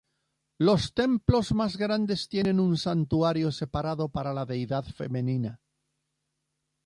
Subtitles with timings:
[0.57, 5.61] Los templos más grandes tienen un santuario separado para la deidad femenina.